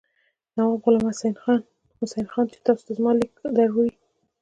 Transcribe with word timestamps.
نواب 0.55 0.79
غلام 0.85 1.03
حسین 2.01 2.27
خان 2.31 2.45
چې 2.51 2.57
تاسو 2.65 2.81
ته 2.87 2.91
زما 2.97 3.11
لیک 3.19 3.33
دروړي. 3.55 3.93